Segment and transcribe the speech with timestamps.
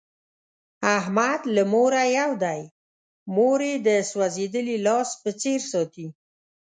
[0.97, 2.61] احمد له موره یو دی،
[3.35, 6.07] مور یې د سوزېدلي لاس په څیر ساتي.